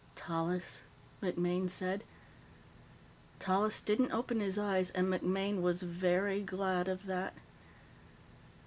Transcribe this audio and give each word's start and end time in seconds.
"Tallis," 0.15 0.81
MacMaine 1.21 1.69
said. 1.69 2.03
Tallis 3.37 3.81
didn't 3.81 4.11
open 4.11 4.39
his 4.39 4.57
eyes, 4.57 4.89
and 4.89 5.07
MacMaine 5.07 5.61
was 5.61 5.83
very 5.83 6.41
glad 6.41 6.87
of 6.87 7.05
that. 7.05 7.35